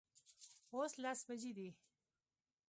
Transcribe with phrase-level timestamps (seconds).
[0.75, 1.69] اوس لس بجې دي